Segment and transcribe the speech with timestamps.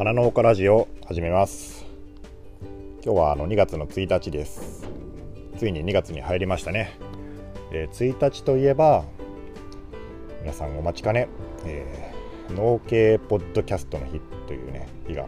[0.00, 1.84] 花農家ラジオ始めます。
[3.04, 4.88] 今日はあの2月の1日です。
[5.58, 6.98] ついに2月に入りましたね、
[7.70, 9.04] えー、1日といえば
[10.40, 11.28] 皆さんお待ちかね、
[11.66, 15.26] えー、農系ポッドキャストの日というね日が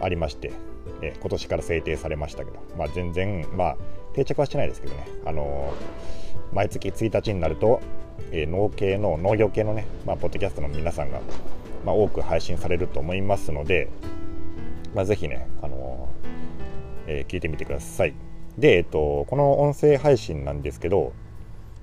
[0.00, 0.50] ありまして、
[1.00, 3.76] えー、今年から制定されましたけど、まあ、全然、まあ、
[4.12, 7.80] 定着はしてないですけどね、あのー、毎月1日になると、
[8.32, 11.20] えー、農系の農業系のね、まあ、ポッドキャストの皆さんが、
[11.84, 13.88] まあ、多く配信されると思いますので、
[14.94, 16.08] まあ、ぜひね、あの
[17.06, 18.14] え聞いてみてください。
[18.58, 21.12] で、えっと、この音声配信なんですけど、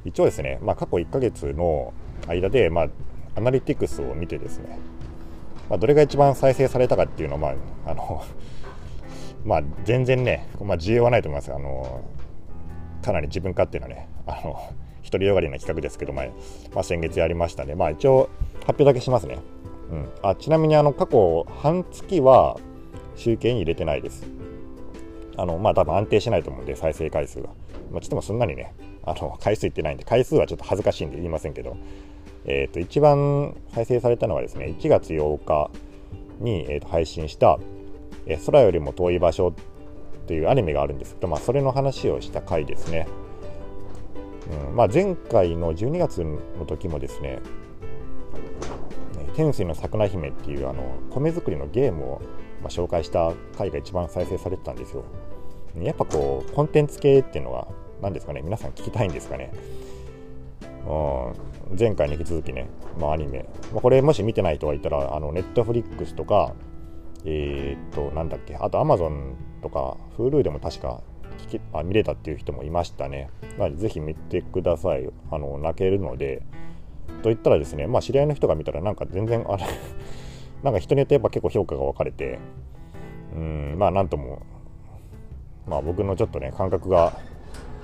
[0.05, 1.93] 一応ですね、まあ、過去1ヶ月の
[2.27, 2.87] 間で、まあ、
[3.35, 4.79] アナリティクスを見てですね、
[5.69, 7.47] まあ、どれが一番再生されたかっていうのは、ま
[7.85, 8.23] あ、あの
[9.45, 11.53] まあ、全然ね、まあ、重要はないと思います。
[11.53, 12.01] あの
[13.01, 14.59] かなり自分勝手なね、あの
[15.03, 16.25] 独りよがりな企画ですけど、まあ、
[16.73, 17.75] まあ、先月やりましたね。
[17.75, 18.29] まあ、一応、
[18.65, 19.39] 発表だけしますね。
[19.91, 22.59] うん、あちなみにあの過去半月は
[23.15, 24.27] 集計に入れてないです。
[25.37, 27.49] あのまあ多分安定しないと思うんで再生回数が。
[27.91, 28.73] まあ、ちょっともそんなにね
[29.03, 31.77] あの回数いってないんで回数はちょっと恥ずかしいんで言いませんけど、
[32.45, 35.71] えー、と一番再生されたのはですね1月8日
[36.39, 37.59] に、えー、と配信した
[38.27, 39.53] 「え空よりも遠い場所」っ
[40.27, 43.07] ていうアニメがあるんですけど、まあ、それの話をした回ですね。
[44.67, 47.39] うんまあ、前回の12月の時もですね
[49.39, 52.21] 天水の桜姫っていうあの米作りのゲームを、
[52.61, 55.05] まあ、紹介した回が一番再生されてたんですよ。
[55.81, 57.69] やっぱこうコンテンツ系っていうのは
[58.01, 59.53] 何ですかね皆さん聞きたいんですかね。
[60.85, 62.67] うん、前回に引き続きね、
[62.99, 66.53] まあ、アニメ、まあ、これもし見てない人がいたらあのネットフリックスとか
[67.23, 71.01] えー、っとなんだっけあとアマゾンとか Hulu でも確か
[71.47, 73.29] 聞きあ見れたっていう人もいましたね。
[73.57, 75.09] なのでぜひ見てください。
[75.31, 76.43] あの泣けるので。
[77.21, 79.65] と言ったらですね、まあ、知り合いの人が見たらなんか全然あれ
[80.63, 82.39] なんか人によってやっぱ結構評価が分かれて
[83.35, 84.39] うんまあなんとも
[85.67, 87.13] まあ僕のちょっとね感覚が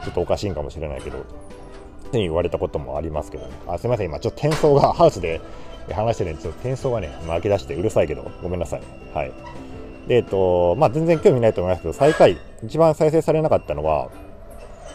[0.04, 1.22] ちょっとおかしいんかもしれないけどっ
[2.12, 3.52] て言われたこともありますけどね。
[3.68, 5.42] あすいません今ちょっと転送が ハウスで
[5.92, 8.82] 話してるんでちょっと転送がね負け出してうるさいけどごめんなさい。
[9.14, 9.32] はい。
[10.08, 14.10] でえっとまあ全然興味ないと思いますけど最下位一番再生されなかったのは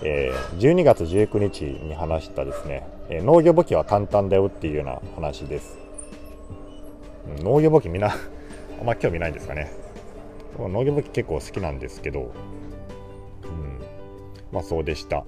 [0.02, 5.78] えー、12月19日に話したですね、え、農業簿記は簡単だよっていうような話です。
[7.42, 8.08] 農業簿記みんな
[8.80, 9.70] あんま興味ないんですかね。
[10.58, 12.30] 農業簿記結構好きなんですけど、うん、
[14.52, 15.24] まあそうでした。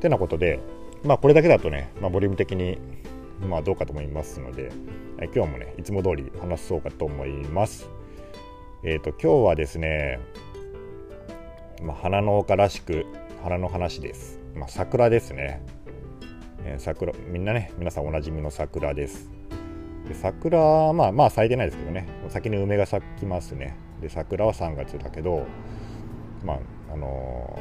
[0.00, 0.60] てなことで、
[1.04, 2.78] まあこれだけだとね、まあ、ボリューム的に
[3.46, 4.70] まあどうかと思いますので、
[5.18, 7.90] え今日もね、いつも通り話そうかと思います。
[8.82, 10.20] えっ、ー、と、今日はですね、
[11.82, 13.04] まあ、花農家らしく
[13.46, 14.40] 花の話です。
[14.56, 15.62] まあ、桜ですね、
[16.64, 19.30] えー、桜みんなね皆さんおなじみの桜です。
[20.08, 22.08] で桜まあまあ咲いてないですけどね。
[22.28, 23.76] 先に梅が咲きますね。
[24.00, 25.46] で桜は3月だけど
[26.44, 26.58] まあ
[26.92, 27.56] あの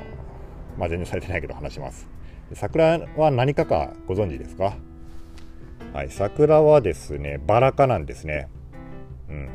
[0.76, 2.10] ー、まあ全然咲いてないけど話します。
[2.54, 4.74] 桜は何かかご存知ですか？
[5.94, 8.48] はい桜はですねバラ科なんですね。
[9.30, 9.50] うん。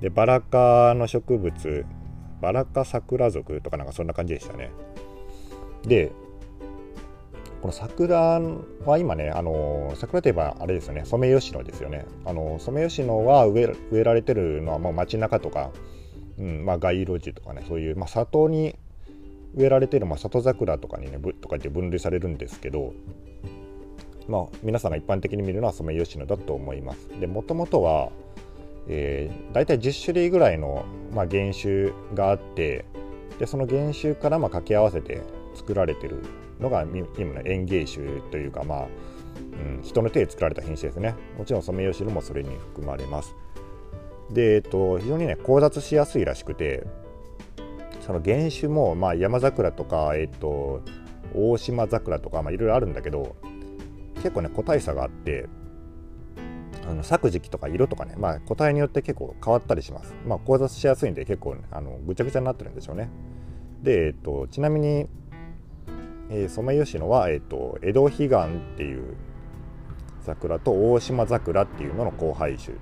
[0.00, 1.84] でバラ科の植物
[2.40, 4.70] バラ科桜族とかなんかそんな感じでしたね。
[5.82, 6.12] で、
[7.60, 8.40] この桜
[8.84, 12.04] は今ね、あの桜といえばあれですよね、ソメイヨシノですよね。
[12.24, 15.70] あのソメイヨシノは植えられてるのはもう街中とか、
[16.38, 18.76] うんまあ、街路樹とかね、そういう、まあ、里に
[19.54, 22.92] 植えられてる、まあ、里桜とかにね、とかって分類されるんですけど、
[24.28, 27.08] まあ、皆さんが一般的に見るのはソメイヨシノだと思います。
[27.20, 28.10] で、もともとは、
[28.88, 32.84] えー、大体10種類ぐらいの、まあ、原種があって
[33.38, 35.22] でその原種からまあ掛け合わせて
[35.54, 36.22] 作られてる
[36.60, 38.86] のが今の園芸種というか、まあ
[39.34, 41.14] うん、人の手で作られた品種ですね。
[41.38, 43.34] もちろんソメイヨシノもそれに含まれます。
[44.30, 46.86] で、えっと、非常にね交雑しやすいらしくて
[48.00, 50.82] その原種も、まあ、山桜とか、えっと、
[51.34, 53.36] 大島桜とか、まあ、いろいろあるんだけど
[54.16, 55.46] 結構ね個体差があって
[56.86, 60.14] あの咲く時期とか色とかね、まあ、個体によって結構変わったりします。
[60.26, 63.08] まあ、交雑しやすいんで結構、ね、あのぐちゃぐちゃになってるんでしょうね。
[63.82, 65.08] で、えっと、ちなみに、
[66.30, 68.28] えー、ソメイヨシノは、えっと、江戸彼岸っ
[68.76, 69.16] ていう
[70.22, 72.76] 桜と大島桜っていうのの交配種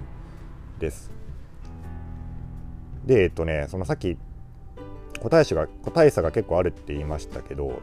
[0.78, 1.10] です。
[3.04, 4.16] で、えっとね、そのさっき
[5.20, 7.80] 個体種が個体差が結構あるって言いましたけど、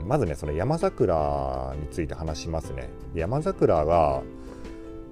[0.00, 2.88] うん、まずねその山桜について話しますね。
[3.14, 4.22] 山桜が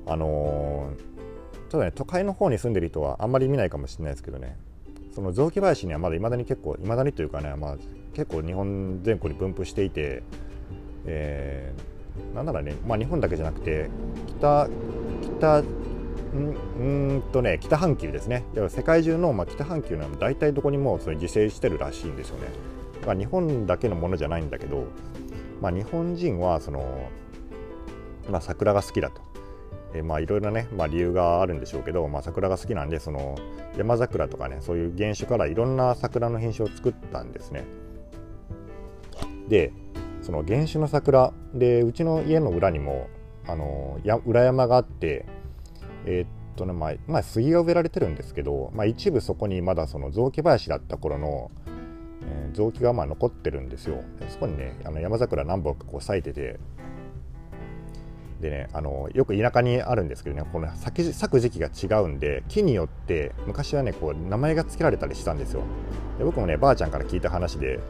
[0.07, 4.57] あのー、ただね都会の方に住んでる人はあんまり見ないかもしれないですけどね。
[5.15, 7.77] その雑木林にはまだいまだに結構いまだにというかね、まあ、
[8.13, 10.23] 結構日本全国に分布していて、
[11.07, 13.89] えー、なんならね、まあ、日本だけじゃなくて
[14.39, 14.69] 北
[15.39, 15.63] 北
[16.35, 18.45] うんとね北半球ですね。
[18.69, 22.49] 世界中の、まあ、北半球の大体どこにもそれ自生してるらしいんですよね、
[23.07, 24.85] まあ、日本だけのものじゃないんだけど、
[25.63, 27.09] まあ、日本人はその、
[28.31, 29.23] まあ、桜が好きだと。
[29.97, 33.37] えまあいろいろね、まあ、理由があるんでしょうけど、まあ、桜が好きなんでその
[33.77, 37.65] 山桜とかねそういう原種からいろんな桜の品種を作ったんですね。
[39.49, 39.73] で
[40.23, 43.09] その原種の桜でうちの家の裏にも
[43.47, 45.25] あのや裏山があって
[46.05, 51.51] えー、っとねまあ、まあ、杉が植えられてるんですけど、まあ、一部そこにまだその雑木林だった頃の、
[52.23, 54.03] えー、雑木がまあ残ってるんですよ。
[54.29, 56.59] そこにねあの山桜何本かこう咲いてて
[58.41, 65.63] でねあのよく田舎にあるんですけどねこの咲く時期が違うんで木によって昔はねこう名前が付けられたりしたんですよ。
[66.19, 67.81] で僕もねばあちゃんから聞いた話で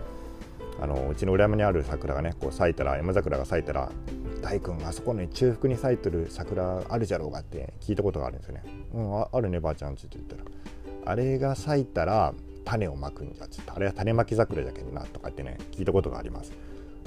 [0.80, 3.90] あのうちの裏山にある桜がねこう咲いたら山桜が咲いたら
[4.42, 8.62] 「大君あそこに中腹に咲いてる桜あるじゃろうが」って聞いたことがあるんですよね
[8.94, 10.42] 「うんあるねばあちゃん」って言ったら
[11.10, 12.34] 「あれが咲いたら
[12.64, 16.52] 種をまくんじゃ」ってあれは種まき桜じゃけんなとかってね聞いたことがあります。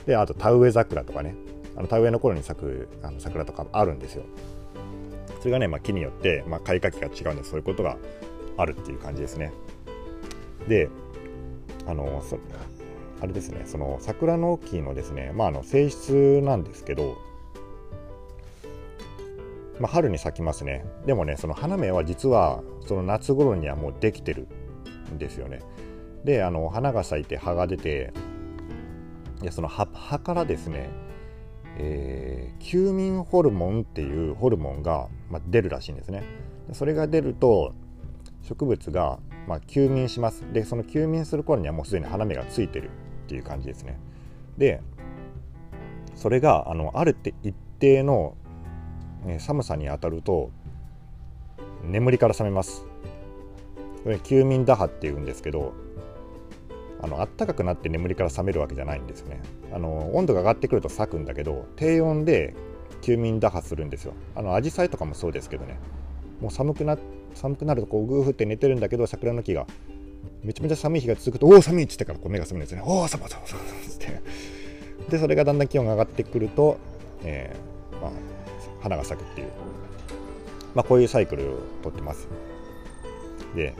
[0.05, 1.35] であと田植え桜とかね。
[1.79, 4.23] あの田植えの頃に咲くあの桜とかあるんですよ。
[5.39, 7.95] それがね、まあ、木によって、まあ、開花期が違うんでそういうことが
[8.57, 9.53] あるっていう感じですね。
[10.67, 10.89] で
[11.87, 12.37] あのそ
[13.21, 13.63] あれですね。
[13.65, 17.17] その桜の木のですね、まあ、あの性質なんですけど、
[19.79, 20.85] まあ、春に咲きますね。
[21.05, 24.49] でもねその花芽は実はその夏頃にはもうできてる
[25.13, 25.61] んですよね。
[26.25, 28.11] であの花が咲いて葉が出て
[29.41, 29.87] でその葉
[30.19, 30.89] からですね
[31.81, 36.23] えー、休眠ホルモンっていうホルモンが、まあ、出るらしいんですね。
[36.73, 37.73] それが出ると
[38.43, 40.43] 植物が、まあ、休眠します。
[40.53, 42.91] でその休眠する頃にはもうすでに花芽がついてるっ
[43.27, 43.97] ていう感じですね。
[44.57, 44.81] で
[46.15, 48.35] それがあのあるって一定の、
[49.25, 50.51] え寒さに当たると
[51.83, 52.85] 眠りから覚めます。
[54.03, 55.73] これ休眠打破っていうんですけど
[57.01, 59.41] あの暖かくなって眠りから覚めるわけじゃないんですね
[59.73, 62.55] あの温度が上がってくると咲くんだけど低温で
[63.01, 64.13] 休眠打破するんですよ。
[64.35, 65.77] あのアジサイとかもそうですけどね。
[66.41, 66.97] もう寒くな
[67.33, 69.65] 寒くなるとこうグーフって寝てるんだけど桜の木が。
[70.43, 72.81] めちゃめちゃ寒い日が続くとおお寒いっつってからこう目が覚めるんですね。
[72.85, 74.21] おお寒い寒い寒いっつって。
[75.09, 76.77] でそれがだんだん気温が上がってくると、
[77.23, 78.11] えー、まあ、
[78.81, 79.47] 花が咲くっていう、
[80.75, 82.27] まあ、こういうサイクルをとってます。
[83.55, 83.73] で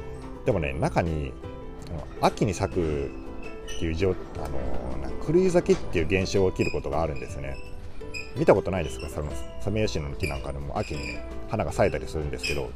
[0.45, 1.33] でもね中に
[2.21, 3.11] 秋に咲く
[3.77, 7.55] っていう状あの狂い咲きっていう現象が起きることがあるんですね。
[8.35, 9.09] 見たことないですか？
[9.09, 9.31] その
[9.61, 12.69] ソメイヨシノの木なんかでも秋に、ね、花が咲いたりするんですけど、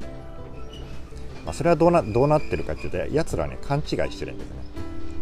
[1.45, 4.55] まあ、それはどうなどうなってるかっていうとやつらね勘違いしてるんですね。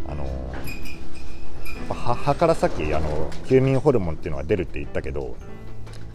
[0.07, 0.25] あの
[1.89, 5.35] 葉からさっきあの休眠ホルモンっていうのが出るって言ったけど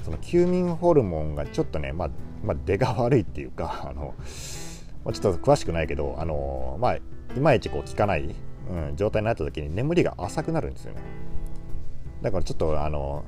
[0.04, 2.10] その休眠ホルモンがちょっとね、まあ、
[2.42, 4.14] まあ、出が悪いっていうかあの
[5.12, 7.00] ちょっと詳しくないけどあの、まあ、い
[7.40, 8.34] まいちこう効かない、
[8.70, 11.00] うん、状態になった時に眠りが浅くなるんですよね。
[12.22, 13.24] だからちょっとあの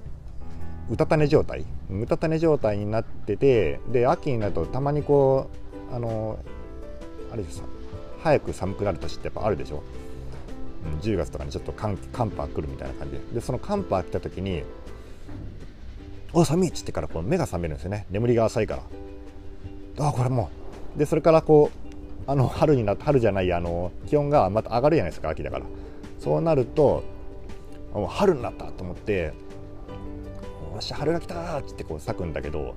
[0.91, 1.65] うたた寝状態。
[1.91, 5.51] うたた寝状態になっててで秋になるとたまにこ
[5.91, 6.39] うあの
[7.33, 7.63] あれです
[8.23, 9.83] 早く寒くなる年ってやっぱあるでしょ、
[10.85, 13.21] うん、10月とかにちょっと寒寒波来るみたいな感じで。
[13.35, 14.65] でその寒波来た時に
[16.33, 18.07] お寒いっつってからこう目が覚めるんですよね。
[18.11, 18.83] 眠りが浅いか
[19.97, 20.09] ら。
[20.09, 20.51] あこれも
[20.97, 20.99] う。
[20.99, 21.88] でそれからこう
[22.29, 25.65] あの春にな春じゃないあの気温がまた上がるじゃないですか秋だから。
[26.19, 27.03] そうなると
[27.95, 29.33] もう春になったと思って
[30.75, 32.75] 「よし春が来た!」ってこう咲くんだけど、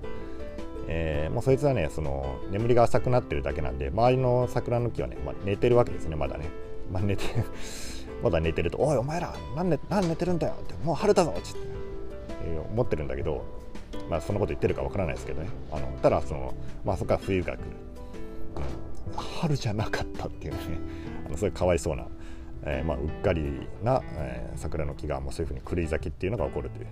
[0.87, 6.45] えー、もうそいつはねその眠りが浅くなってるだけなんで周りの桜の木はね、まあ、寝てるわけですねまだね、
[6.89, 7.23] まあ、寝て
[8.23, 11.41] まだ寝てると「おいお前ら何寝何寝てるんだよ」って「もう春だぞ」って、
[12.45, 13.43] え、思ってるんだけど
[14.09, 15.49] まあそんなこと言ってるかわからないですけどね。
[15.71, 16.53] あのただその
[16.85, 17.65] まあそこから冬が来る、
[19.41, 20.59] 春じゃなかったっていうね
[21.25, 22.07] あのそれかわいそうな、
[22.63, 26.87] えー、まあ、うっかりな、えー、桜の木がもうそういうふうに狂い咲きっていうのが起こるという。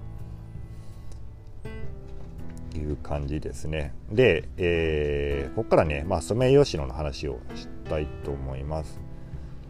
[2.76, 3.94] いう感じですね。
[4.12, 9.00] で、えー、ここからね、まあ、ソメイヨシノの話をしたいと思います。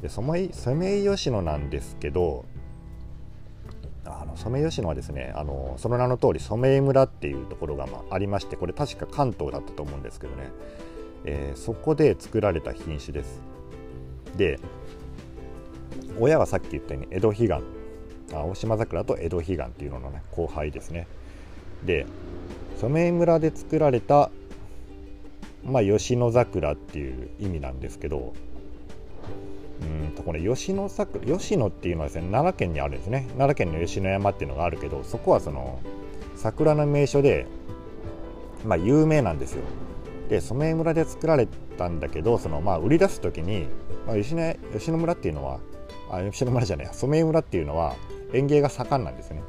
[0.01, 2.43] でソメイソメイヨシノなんですけど、
[4.05, 10.51] あのソメイヨシノはですねあのその名の通り染井村っていうところがまあありましてこれ確か関東だったと思うんですけどね
[11.25, 13.41] えー、そこで作られた品種です。
[14.37, 14.59] で
[16.19, 17.53] 親はさっき言ったように江戸彼岸
[18.33, 21.07] 青島桜と江戸彼岸っていうののね後輩ですね。
[21.83, 22.05] で
[22.77, 24.29] 染村で作られた
[25.65, 28.33] まあ吉野桜っていう意味なんですけど
[29.81, 33.27] うんとこれ吉野桜吉野っていうのはですね奈良県にあるんですね。
[33.37, 35.79] 奈良県の吉野山っていうのがあるけどそこはその
[36.35, 37.45] 桜の名所で
[38.65, 39.63] まあ有名なんですよ。
[40.29, 43.67] で染井村で作られたんだけどその、まあ、売り出す時に、
[44.05, 45.59] まあ、吉野吉野村っていうのは
[46.11, 47.95] あ吉野村じゃない染井村っていうのは
[48.33, 49.41] 園芸が盛んなんですね。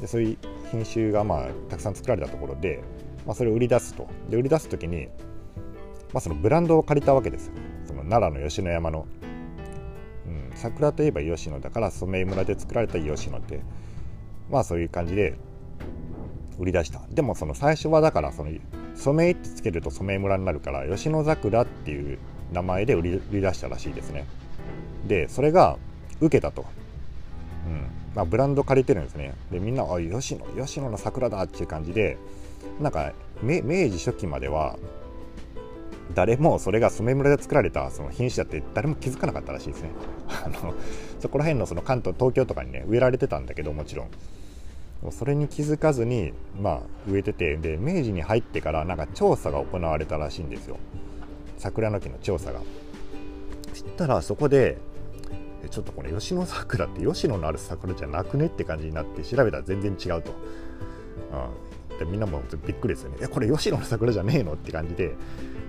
[0.00, 0.38] でそういう
[0.70, 2.82] 品種がまあたくさん作られたところで、
[3.26, 4.08] まあ、それを売り出すと。
[4.30, 5.08] で売り出す時に、
[6.12, 7.50] まあ、そのブランドを借りたわけです
[7.86, 9.06] その奈良の吉野山の、
[10.26, 13.60] うん、桜といえば吉野だから染井村で作られた吉野って
[14.50, 15.34] まあそういう感じで
[16.58, 17.02] 売り出した。
[17.10, 18.50] でもその最初はだからその
[18.96, 22.18] 染井ってつけると染井村になるから吉野桜っていう
[22.52, 24.26] 名前で売り出したらしいですね。
[25.06, 25.76] でそれが
[26.20, 26.64] 受けたと、
[27.66, 28.04] うん。
[28.14, 29.34] まあ、ブランド借りてるんですね。
[29.50, 32.16] でみんな「あ吉野吉野の桜だ」っていう感じで
[32.80, 34.78] なんか明治初期までは
[36.14, 39.90] 誰もそれが染村で作られたその品種だって誰も気づかなかったらしいですね。
[40.28, 40.74] あの
[41.18, 44.08] そこら辺のその関東東京とかにね植えられてたんだけどもちろん。
[45.10, 50.78] それに気づかずに、まあ、植えててで明治に入ってからなんか調査が行われたらしいんですよ。
[51.58, 52.60] 桜の木の調査が。
[53.70, 54.78] そしたらそこで
[55.70, 60.32] ちょっとこれ吉野桜って吉野のある桜じゃなくねって感じになって調べたら全然違うと、
[61.90, 63.18] うん、でみんなもびっくりですよね。
[63.22, 65.14] えこれ吉野の桜じゃねえのって感じで。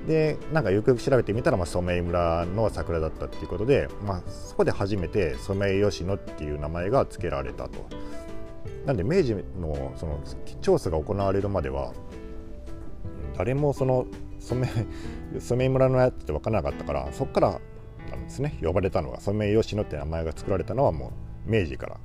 [0.06, 7.88] でなんかよくよく調べてみたら、まあ、染井村の桜だったっていうことで、まあ、そこで初めて染井吉野っていう名前が付けられたと。
[8.86, 10.20] なんで明治のその
[10.62, 11.94] 調査が行われるまでは
[13.38, 14.06] 誰もその
[14.40, 14.68] 染
[15.40, 17.60] 染井村のやつって分からなかったからそこから
[18.12, 18.58] なんですね。
[18.62, 21.12] 呼ばれたのが染井吉野って名前が作られたのはも
[21.48, 21.98] う明治から。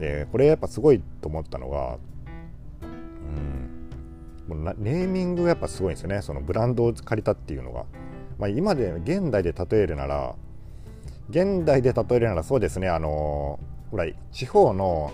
[0.00, 1.96] でこれやっぱすごいと思ったのが
[4.48, 6.20] うんもうネーミングがやっぱすごいんですよね。
[6.22, 7.84] そのブランドを借りたっていうのが、
[8.38, 10.34] まあ、今で現代で例えるなら
[11.30, 12.88] 現代で例えるならそうですね。
[12.88, 13.60] あの
[13.90, 15.12] ほら地方の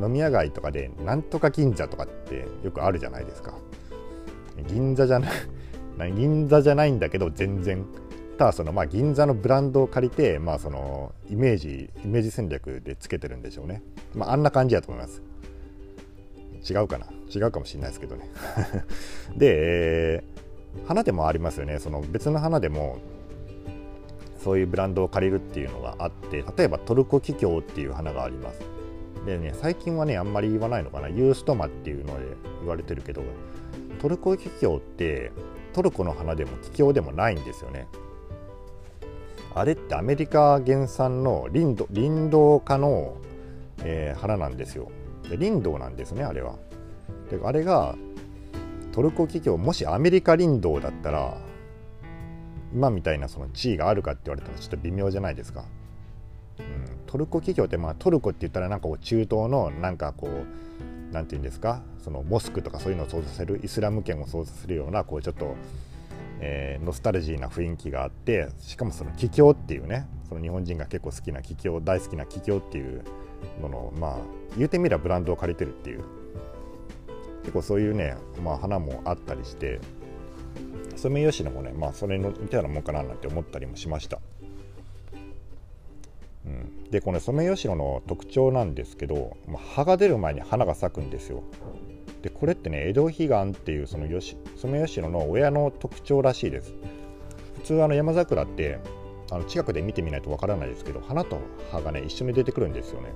[0.00, 3.54] 飲み屋街とかでなんとか銀座とかってよくあるじゃないですか。
[4.68, 5.28] 銀座じゃな
[6.06, 7.84] い 銀座じゃないんだけど全然。
[8.38, 13.82] ただそのまあ銀座のブランドを借りてまあそのイメージイメージ戦略でつけてるんでしょうね。
[14.14, 15.22] まああんな感じだと思います。
[16.68, 17.06] 違うかな？
[17.34, 18.30] 違うかもしれないですけどね。
[19.36, 19.56] で、
[20.16, 21.78] えー、花でもありますよね。
[21.78, 22.98] その別の花でも
[24.42, 28.60] そういうブランドを借りるっていうのがあって例えばトルコキキョウっていう花があります。
[29.26, 31.08] でね最近はねあんまり言わないのかな。
[31.08, 33.22] ユーストマっていうので言われてるけど
[34.00, 35.32] トルコキキョウって
[35.72, 37.86] トルコの花でもキキョウでもないんですよね。
[39.54, 43.16] あれってアメリカ原産の林道林道科の、
[43.84, 44.90] えー、花なんですよ。
[45.28, 46.56] で林道なんですねあれは。
[47.30, 47.94] であれが
[48.92, 51.36] トルコキキョウもしアメリカ林道だったら
[52.74, 55.64] 今みたいなその地位があるかって言われたらちょっと微妙じゃないですか、
[57.12, 61.82] トルコ企業ってまあトルコって言ったらなんかこう中東のなんかこうなんて言うんですか？
[62.02, 65.54] そのモスクとかそういうのを想像させるイスラム圏を想像するようなこうちょっと、
[66.40, 73.04] えー、ノスタルジーな雰囲気があってしかもその桔梗っていうねその日本人が結構好きな桔梗大好きな桔梗っていう
[73.60, 74.16] ものをまあ
[74.56, 76.04] 言うてみればブランドを借りてるっていう
[77.42, 79.80] 結構そういうね、まあ、花もあったりして
[80.96, 84.18] ソメイヨシノもねまあそれの似たようなもんかななんて思ったりもしました。
[86.44, 89.36] うん、でこのソメイヨシノの特徴なんですけど
[89.74, 91.42] 葉が出る前に花が咲くんですよ。
[92.22, 96.74] でこれってね江戸彼岸っていうそのよしソメイヨシノの親の特徴らしいです。
[97.56, 98.78] 普通あの山桜って
[99.30, 101.38] あの近くで見てみないとわからないですけど花と
[101.70, 103.10] 葉がね一緒に出てくるんですよね。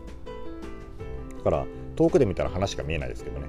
[1.39, 3.49] だから遠くで見たら花しか見えないですけどね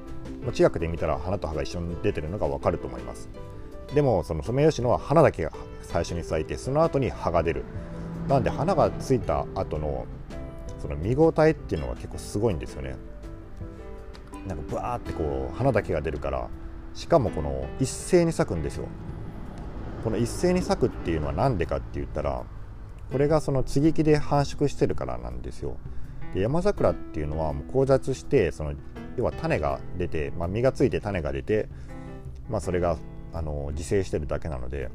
[0.53, 3.29] 近くで見たら花と葉が一緒に出てるのがわかると思います。
[3.93, 7.63] でもそのソメイヨシノは花だけが最初に咲いてその後に葉が出る
[8.27, 10.05] なんで花がついた後の
[10.79, 12.95] その見応えっていうのが結構すごいんですよね。
[14.47, 16.49] なんかブワーってこう花だけが出るから
[16.93, 18.87] しかもこの一斉に咲くんですよ。
[20.03, 22.43] この一斉に咲くっていうのは何でかって言ったら
[23.11, 25.77] これがその接ぎ木で繁殖してるからなんですよ。
[26.33, 28.73] で山桜っていうのはもう交雑してその
[29.15, 31.67] 要は種が出て、まあ、実がついて種が出て、
[32.49, 32.97] まあ、それが
[33.33, 34.89] あの自生してるだけなので、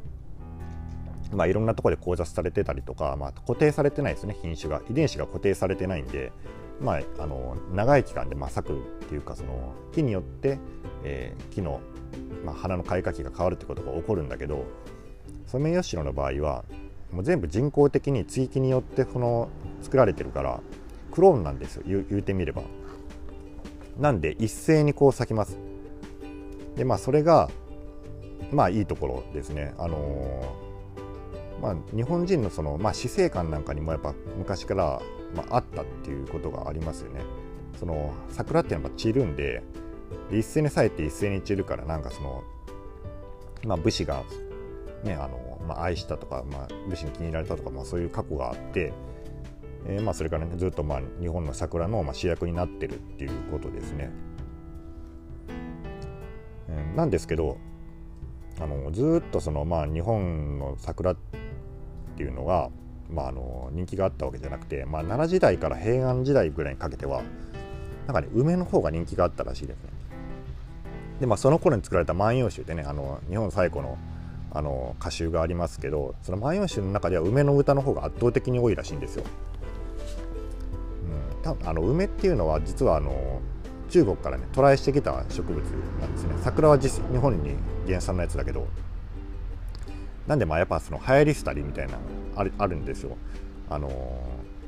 [1.33, 6.33] まあ、いろんなところで交雑されてたりとか、まあ、固定されてないですね品種が遺伝子が固定されてないんで、
[6.81, 10.59] まあ、あの長い期間でまあ咲くっていうかその木によって、
[11.05, 11.81] えー、木の、
[12.45, 14.65] まあ、花の開花期が変わるってことが起こるんだけど
[15.47, 16.65] ソメイヨシノの場合は
[17.13, 19.49] もう全部人工的に接ぎ木によってこの
[19.83, 20.61] 作られてるから
[21.11, 22.63] クローンなんですよ言うてみれば。
[23.99, 25.59] なんで一斉にこう咲きます。
[26.77, 27.51] でまあそれが
[28.51, 29.75] まあいいところですね。
[29.79, 30.72] あのー、
[31.63, 35.01] まあ、日本人のその、まあ、死生観なんかにもやっぱ昔から、
[35.35, 37.21] まあ、あったっていうことがありますよね。
[37.79, 39.63] その桜っていうのは散るんで
[40.31, 42.45] で一斉に咲いて一斉に散るからなんかその
[43.65, 44.25] まあ、武士が、
[45.05, 48.93] ねあのまあ、愛したとか、まあ、武士に気に入られたとか、まあ、そういう過去があって、
[49.87, 54.11] えーまあ、それから、ね、ずっと、まあ、日本の桜の、まあ、主役になってるっていうことですね。
[56.69, 57.59] えー、なんですけど
[58.61, 61.42] あのずっとその、まあ、日本の桜って
[62.13, 62.71] っていうのが、
[63.11, 67.23] まあ、あの人気があったわけじゃなくて、まあ、奈良時代から平安時代ぐらいにかけては
[68.07, 69.91] なんかね梅の方が人気があったらしいですね。
[71.21, 73.97] でまあその頃に作られた「万葉集」ってねあの日本最古の
[74.55, 79.25] あの歌集がありますけどその「万葉集」の中では梅の歌の方が圧倒的に多いらしいんですよ。
[81.45, 83.41] うん、あの梅っていうのは実はあの
[83.89, 85.63] 中国からね渡来してきた植物
[86.01, 88.67] なんですね桜は実日本に原産のやつだけど
[90.27, 91.95] なんでまあやっぱその流行り廃りみたいな
[92.37, 93.17] あるあるんですよ。
[93.69, 93.91] あの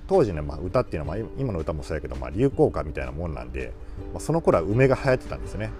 [0.07, 3.73] 当時ね、まあ、歌っていうのは、まあ、今の歌もそうやけど、まあ、流行歌みたいなもんなんで、
[4.13, 5.71] まあ、その頃は梅が流行ってたんですね。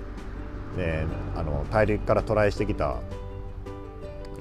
[0.77, 2.97] であの大陸から渡来してきた、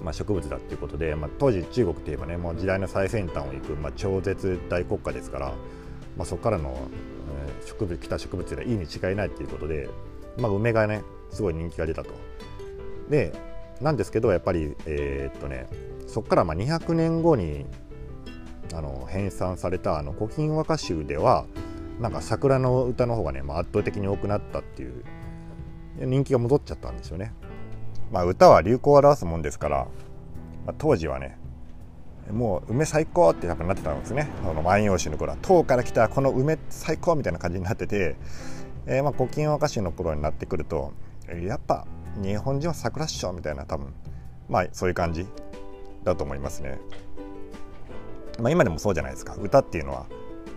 [0.02, 5.48] まあ、植物だっていうことで、まあ、当時中国といえばねもう時代の最先端を行く、まあ、超絶大国家ですから、
[6.18, 6.76] まあ、そこからの、
[7.62, 9.90] えー、植物来た植物でいいに違いないっていうことで、
[10.38, 12.12] まあ、梅がねすごい人気が出たと。
[13.10, 13.34] で
[13.84, 15.68] なんですけどやっぱりえー、っとね
[16.08, 17.66] そこからまあ200年後に
[18.74, 21.46] あの編纂されたあの古今和歌集では
[22.00, 25.04] なんか桜の歌の方がね、まあ、圧倒的に多くなったっていう
[26.00, 27.34] 人気が戻っちゃったんですよね。
[28.12, 29.88] まあ、歌は流行を表すもんですから、
[30.66, 31.38] まあ、当時はね
[32.32, 38.16] もう梅最高って多分なってたんですねその万葉集の頃は唐から来たこの梅最高みたいな感じになってて、
[38.86, 40.94] えー、まあ古今和歌集の頃になってくると
[41.28, 41.88] やっぱ
[42.22, 43.94] 日本人は桜っしょみたいな多分。
[44.50, 45.26] まあそういう感じ
[46.04, 46.80] だと思いますね。
[48.40, 49.36] まあ、今でもそうじゃないですか。
[49.36, 50.06] 歌っていうのは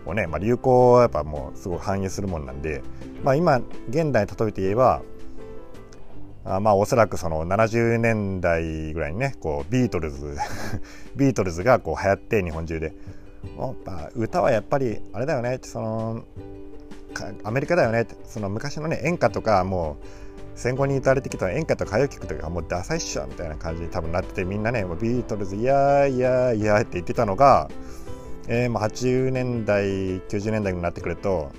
[0.06, 2.82] をね、まあ、流行はやっぱもうすごい反映するもんなんで、
[3.22, 3.58] まあ、今
[3.88, 5.02] 現代に例えて言えば
[6.44, 10.36] あまあおそらくその70年代ぐらいにねこうビートルズ
[11.16, 12.94] ビートルズがこう流行って日本中で。
[13.58, 16.24] やっぱ歌はやっぱりあれだよねその
[17.44, 20.25] アメリカだよねその昔のね演歌とかもう
[20.56, 27.68] 戦後に歌われてきた演歌と歌謡曲とかもうダサいっしょみたいな感じに多分なっててみんなねビートルズいやいやいやーって言ってたのが、
[28.48, 29.84] えー、まあ80年代
[30.22, 31.52] 90年代になってくると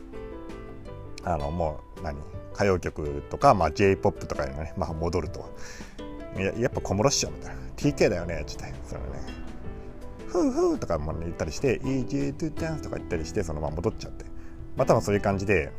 [1.24, 2.18] あのもう何
[2.58, 5.54] 歌謡曲とか、まあ、J−POP とかにね、まあ、戻ると。
[6.36, 7.62] ややっぱ小室っしょみたいな。
[7.76, 8.74] TK だよねっつって。
[8.84, 9.20] そのね。
[10.28, 14.26] ふうふうとかも言ったりして Easy to dance とか言ったりしてそのまま戻っちゃって。
[14.76, 15.72] まあ多分そういう感じで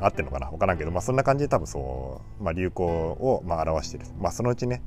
[0.00, 0.50] 合ってるのかな？
[0.50, 4.82] 分からんけど、まあ、そんな感じで多分そう、まあ、流行をまあ表してる、まあ、そのうちね、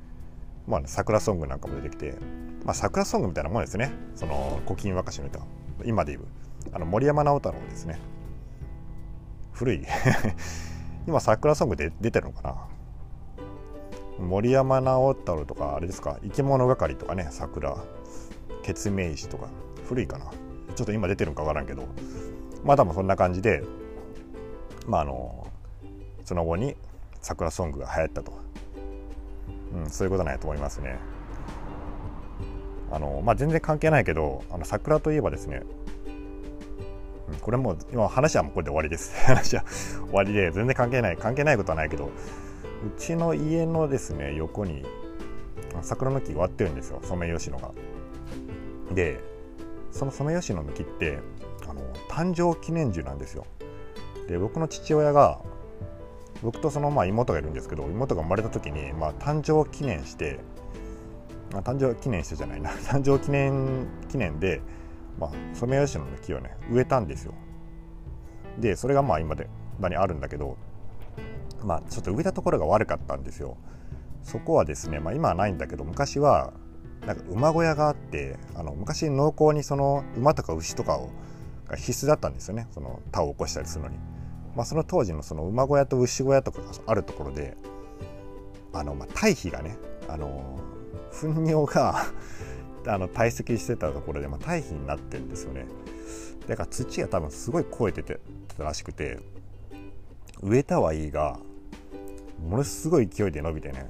[0.67, 2.15] まあ、桜ソングなんかも出てきて、
[2.63, 3.91] まあ、桜ソングみたいなもんですね。
[4.15, 5.39] その古今和歌集の歌。
[5.83, 6.25] 今で言う
[6.73, 7.99] あの森山直太朗ですね。
[9.51, 9.85] 古い。
[11.07, 12.55] 今桜ソングで出てるのかな？
[14.25, 16.17] 森山直太朗とかあれですか？
[16.23, 17.75] 生き物係とかね桜。
[18.63, 19.47] 決明石とか。
[19.87, 20.25] 古いかな？
[20.75, 21.83] ちょっと今出てるのか分からんけど。
[22.63, 23.63] まあ多分そんな感じで
[24.87, 25.47] まああの
[26.23, 26.75] その後に
[27.21, 28.33] 桜ソングが流行ったと、
[29.73, 30.97] うん、そういうことなんやと思いますね
[32.91, 35.63] あのまあ全然関係ないけどあの桜といえばですね
[37.41, 42.09] これも今話はもうこれで終わりです 話は終わりで全然関係ない関係ないことはないけどう
[42.97, 44.85] ちの家のですね横に
[45.81, 47.71] 桜の木植わってるんですよソメイヨシノが。
[48.93, 49.19] で
[49.91, 51.19] そのソメイヨシノの木って
[51.67, 53.45] あの誕生記念樹なんですよ。
[54.27, 55.39] で僕の父親が
[56.41, 60.39] 僕とそのまあ妹がいるんですけど妹が生まれた時にまあ誕生記念して
[61.51, 62.71] まあ誕生記念してじゃないな。
[62.85, 64.61] 誕生記念記念で
[65.17, 67.33] まあ、ソメイヨシノの木をね植えたんですよ。
[68.59, 70.57] でそれがまあ今で場にあるんだけど
[71.63, 73.57] まあちょっと植えたところが悪かったんですよ。
[74.23, 76.51] そこはですね、まあ、今はないんだけど昔は
[77.05, 81.11] なんか馬小屋があってあの昔農耕にその馬とか牛とかを
[81.67, 82.67] が必須だったんですよね。
[82.71, 83.97] その田を起こしたりするのに、
[84.55, 87.57] まあ、その当時のその馬小屋と牛小屋とかがあるところで
[88.73, 90.59] あの、まあ、堆肥がねあの
[91.11, 92.05] 糞尿が
[92.87, 95.65] あの堆積してたところで、まあ、堆肥になってるんですよね。
[96.47, 98.19] だから土が多分すごい肥えてて
[98.55, 99.19] たらしくて
[100.43, 101.39] 植えたはいいが
[102.47, 103.89] ものすごい勢いで伸びてね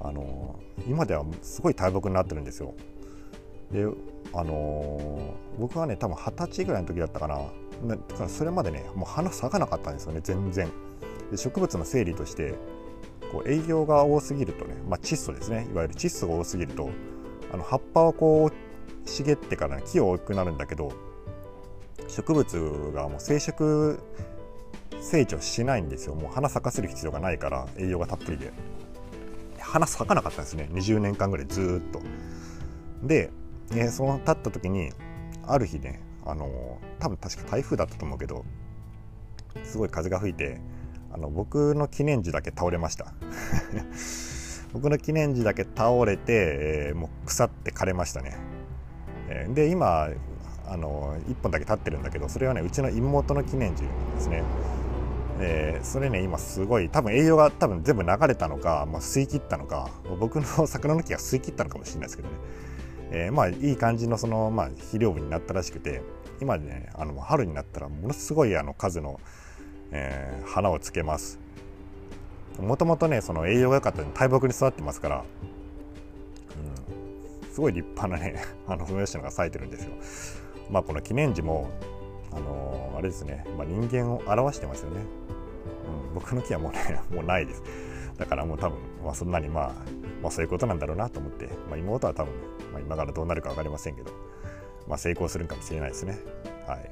[0.00, 2.74] あの、今ではすごい大木になってるんですよ。
[3.72, 3.84] で
[4.32, 7.40] あの、僕はね多分二十歳ぐらいの時だったかな。
[7.84, 10.68] だからそれまでねもう花咲かなかったんですよね全然。
[11.30, 12.54] で植物の整理として
[13.32, 15.66] こう営業が多すぎるとね、まあ、窒素ですね。
[15.70, 16.90] いわゆる窒素が多すぎると
[17.52, 20.92] あの葉っぱはこう茂ってから木大きくなるんだけど
[22.08, 23.98] 植物がもう生殖
[25.00, 26.14] 成長しないんですよ。
[26.14, 28.52] もう花咲かせる必要がないから栄養がたっぷりで。
[29.60, 30.68] 花咲かなかったんですね。
[30.72, 32.00] 20年間ぐらいずっと。
[33.02, 33.30] で、
[33.72, 34.92] えー、その立った時に
[35.46, 38.44] ある日ねあの多分確か台風だったと思うけど
[39.64, 40.60] すごい風が吹いて
[41.12, 43.12] あの僕の記念樹だけ倒れました。
[44.72, 48.36] 僕の記念樹だけ倒れて、えー、もう腐って枯れましたね、
[49.28, 50.10] えー、で今
[50.66, 53.88] あの1本だけ立ってるんだけどそれはねうちの妹の記念樹で
[54.20, 54.42] すね。
[55.38, 62.34] えー、それね今すごい多分栄養が多分全部流れたのか、まあ、吸い切ったのか僕の桜の木が吸い切ったのかもしれないですけどね、
[63.10, 66.00] えー、まあいい感じのその、まあ、肥料分になったらしくて
[66.40, 69.20] 今ねあの春になったらものすごいあの数の、
[69.90, 71.38] えー、花をつけます。
[72.60, 75.24] もともとねその栄養が良かった大木に育ってますから、
[77.42, 79.92] うん、すごい立派なね あの梅吉野が咲いてるんですよ。
[80.70, 81.70] まあこの記念樹も
[82.32, 85.00] あのー、あれですね、まあ、人間を表してますよね、
[86.10, 87.62] うん、僕の木はもうね もうないです。
[88.18, 89.72] だからもう多分、まあ、そんなにまあ、
[90.22, 92.32] まあ、そういうことなんだろうなと思って、まあ、妹は多分、
[92.72, 94.10] まあ、今からどうなるか分かりませんけど、
[94.88, 96.18] まあ、成功するかもしれないですね
[96.66, 96.90] はい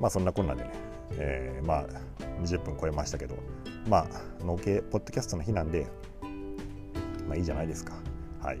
[0.00, 0.70] まあそんなこんなでね、
[1.12, 1.86] えー、まあ
[2.42, 3.36] 20分超えましたけど
[3.88, 5.86] まあ農系ポッドキャストの日なんで
[7.28, 7.94] まあいいじゃないですか
[8.42, 8.58] はい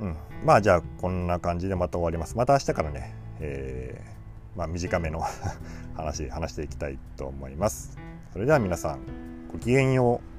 [0.00, 2.36] うん、まあじゃあこんな感じでまた終わります。
[2.36, 5.20] また明日からね、えーまあ、短めの
[5.94, 7.98] 話話していきたいと思います。
[8.32, 9.00] それでは皆さん
[9.52, 10.29] ごきげんよう。